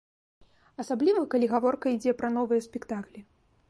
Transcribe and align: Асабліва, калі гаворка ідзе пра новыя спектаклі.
Асабліва, 0.85 1.21
калі 1.35 1.51
гаворка 1.53 1.85
ідзе 1.95 2.19
пра 2.23 2.35
новыя 2.41 2.61
спектаклі. 2.71 3.19